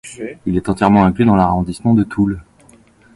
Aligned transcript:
Il 0.47 0.55
est 0.57 0.67
entièrement 0.67 1.03
inclus 1.05 1.25
dans 1.25 1.35
l'arrondissement 1.35 1.93
de 1.93 2.03
Toul. 2.03 2.41